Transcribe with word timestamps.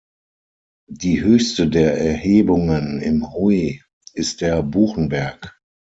Die 0.89 1.21
höchste 1.21 1.67
der 1.69 1.95
Erhebungen 1.99 2.99
im 3.03 3.31
Huy 3.33 3.83
ist 4.13 4.41
der 4.41 4.63
Buchenberg. 4.63 5.61